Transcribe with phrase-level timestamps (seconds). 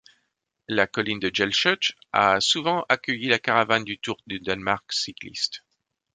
[0.77, 1.91] La colline de Jelshøj
[2.21, 5.63] a souvent accueilli la caravane du Tour du Danemark cycliste.